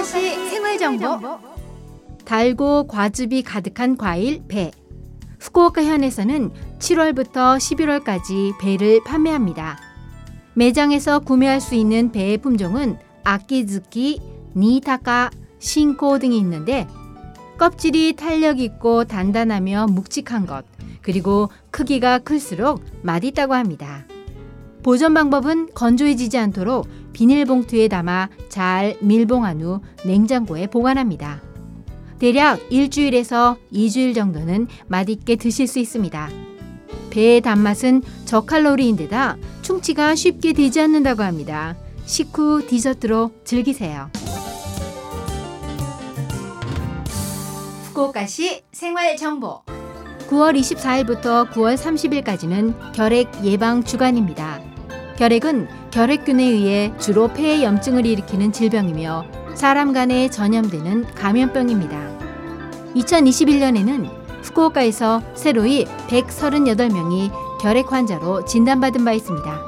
후쿠오카시 0.00 0.48
생활 0.48 0.78
정보 0.78 1.38
달고 2.24 2.86
과즙이 2.86 3.42
가득한 3.42 3.98
과일 3.98 4.42
배. 4.48 4.70
후쿠오카 5.40 5.84
현에서는 5.84 6.50
7월부터 6.78 7.58
11월까지 7.58 8.58
배를 8.58 9.02
판매합니다. 9.04 9.78
매장에서 10.54 11.18
구매할 11.18 11.60
수 11.60 11.74
있는 11.74 12.12
배의 12.12 12.38
품종은 12.38 12.98
아키즈키, 13.24 14.20
니타카, 14.56 15.30
신코 15.58 16.18
등이 16.18 16.38
있는데 16.38 16.88
껍질이 17.58 18.14
탄력 18.14 18.58
있고 18.58 19.04
단단하며 19.04 19.88
묵직한 19.88 20.46
것, 20.46 20.64
그리고 21.02 21.50
크기가 21.70 22.18
클수록 22.18 22.82
맛있다고 23.02 23.54
합니다. 23.54 24.06
보존 24.82 25.12
방법은 25.12 25.74
건조해지지 25.74 26.38
않도록 26.38 26.88
비닐봉투에 27.12 27.88
담아 27.88 28.28
잘 28.48 28.96
밀봉한 29.00 29.60
후 29.60 29.80
냉장고에 30.04 30.66
보관합니다. 30.66 31.42
대략 32.18 32.60
일주일에서 32.70 33.56
2주일 33.72 34.14
정도는 34.14 34.68
맛있게 34.88 35.36
드실 35.36 35.66
수 35.66 35.78
있습니다. 35.78 36.28
배의 37.10 37.40
단맛은 37.40 38.02
저칼로리인데다 38.26 39.36
충치가 39.62 40.14
쉽게 40.14 40.52
되지 40.52 40.80
않는다고 40.80 41.22
합니다. 41.22 41.76
식후 42.04 42.66
디저트로 42.66 43.30
즐기세요. 43.44 44.10
후쿠오카시 47.86 48.62
생활 48.72 49.16
정보 49.16 49.62
9월 50.28 50.58
24일부터 50.58 51.50
9월 51.50 51.76
30일까지는 51.76 52.92
결핵 52.92 53.28
예방 53.44 53.82
주간입니다. 53.82 54.69
결핵은 55.20 55.68
결핵균에 55.90 56.42
의해 56.42 56.94
주로 56.98 57.28
폐의 57.28 57.62
염증을 57.62 58.06
일으키는 58.06 58.52
질병이며 58.52 59.26
사람 59.54 59.92
간에 59.92 60.30
전염되는 60.30 61.14
감염병입니다. 61.14 62.18
2021년에는 62.96 64.08
후쿠오카에서 64.44 65.20
새로이 65.34 65.84
138명이 66.08 67.30
결핵 67.60 67.92
환자로 67.92 68.46
진단받은 68.46 69.04
바 69.04 69.12
있습니다. 69.12 69.60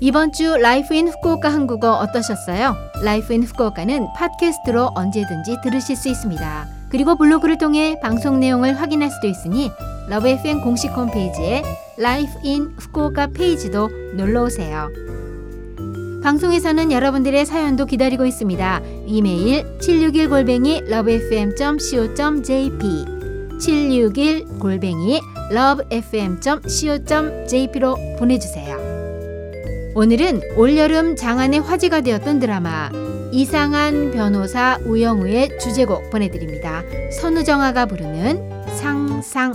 이번 0.00 0.32
주 0.32 0.56
Life 0.58 0.94
in 0.94 1.08
Fukuoka 1.08 1.48
한국어 1.48 1.92
어떠셨어요? 1.92 2.76
Life 3.02 3.32
in 3.32 3.42
Fukuoka는 3.42 4.08
팟캐스트로 4.14 4.90
언제든지 4.94 5.56
들으실 5.62 5.96
수 5.96 6.08
있습니다. 6.08 6.66
그리고 6.90 7.16
블로그를 7.16 7.56
통해 7.58 7.98
방송 8.00 8.38
내용을 8.38 8.80
확인할 8.80 9.10
수도 9.10 9.26
있으니 9.26 9.70
Love 10.08 10.28
FM 10.28 10.60
공식 10.60 10.88
홈페이지에 10.92 11.62
Life 11.96 12.30
in 12.42 12.74
Fukuoka 12.78 13.28
페이지도 13.28 13.88
놀러 14.14 14.44
오세요. 14.44 14.90
방송에서는 16.24 16.90
여러분들의 16.90 17.44
사연도 17.44 17.84
기다리고 17.84 18.24
있습니다. 18.24 18.80
이메일 19.06 19.78
761 19.78 20.30
골뱅이 20.30 20.82
lovefm.co.jp 20.88 21.84
761 23.60 24.46
골뱅이 24.58 25.20
lovefm.co.jp로 25.52 26.56
보내주세요. 28.18 28.78
오늘은 29.94 30.40
올여름 30.56 31.14
장안의 31.14 31.60
화제가 31.60 32.00
되었던 32.00 32.40
드라마 32.40 32.90
이상한 33.30 34.10
변호사 34.10 34.78
우영우의 34.86 35.58
주제곡 35.58 36.08
보내드립니다. 36.08 36.82
선우정아가 37.20 37.84
부르는 37.84 38.64
상상 38.78 39.52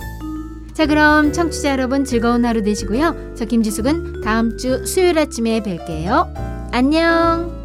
자 0.76 0.86
그럼 0.86 1.34
청취자 1.34 1.72
여러분 1.72 2.06
즐거운 2.06 2.46
하루 2.46 2.62
되시고요. 2.62 3.34
저 3.36 3.46
김지숙은 3.46 4.22
다음 4.22 4.56
주 4.56 4.86
수요일 4.86 5.18
아침에 5.18 5.62
뵐게요. 5.62 6.49
안녕 6.72 7.59